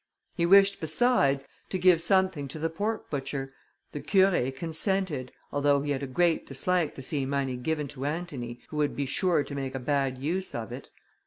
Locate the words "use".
10.17-10.55